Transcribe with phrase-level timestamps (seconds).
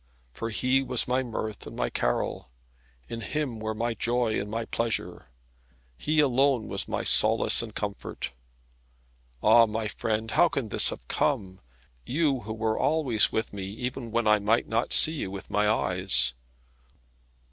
[0.33, 2.49] For he was my mirth and my carol;
[3.07, 5.27] in him were my joy and my pleasure;
[5.95, 8.31] he alone was my solace and comfort.
[9.43, 11.61] Ah, my friend, how can this have come;
[12.03, 15.69] you who were always with me, even when I might not see you with my
[15.69, 16.33] eyes!